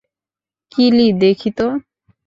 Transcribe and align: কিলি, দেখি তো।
কিলি, 0.71 1.07
দেখি 1.19 1.49
তো। 1.57 1.67